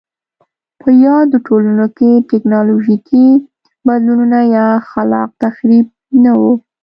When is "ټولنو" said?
1.47-1.85